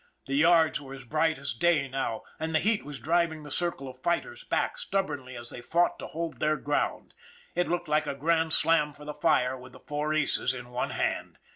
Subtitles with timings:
[0.25, 3.87] The yards were as bright as day now, and the heat was driving the circle
[3.87, 7.13] of fighters back, stubbornly as they fought to hold their ground.
[7.53, 10.89] It looked like a grand slam for the fire with the four aces in one
[10.89, 11.37] hand.